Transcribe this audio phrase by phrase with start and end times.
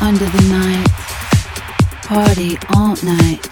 [0.00, 0.88] under the night,
[2.02, 3.49] party all night.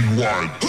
[0.00, 0.67] Under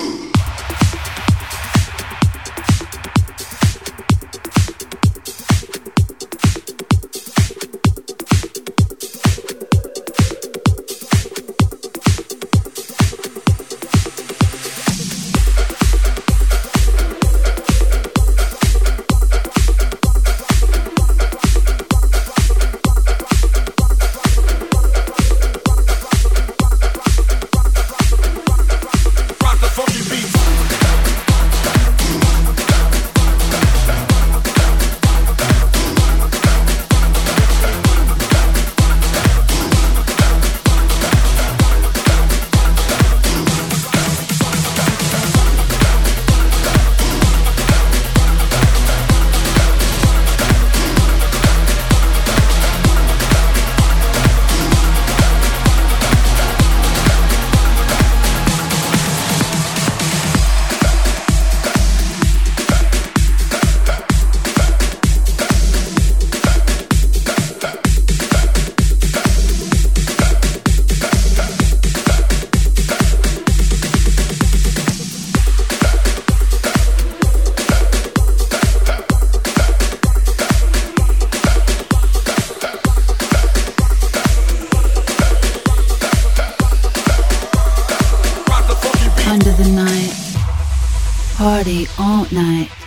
[91.39, 92.78] party all night.